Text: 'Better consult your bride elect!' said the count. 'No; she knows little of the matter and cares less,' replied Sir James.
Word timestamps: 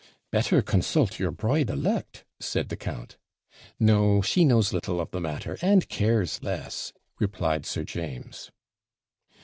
'Better 0.31 0.63
consult 0.63 1.19
your 1.19 1.29
bride 1.29 1.69
elect!' 1.69 2.25
said 2.39 2.69
the 2.69 2.75
count. 2.75 3.19
'No; 3.79 4.19
she 4.23 4.43
knows 4.43 4.73
little 4.73 4.99
of 4.99 5.11
the 5.11 5.21
matter 5.21 5.59
and 5.61 5.87
cares 5.89 6.41
less,' 6.41 6.91
replied 7.19 7.67
Sir 7.67 7.83
James. 7.83 8.49